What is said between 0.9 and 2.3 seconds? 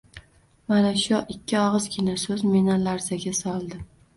shu ikki og`izgina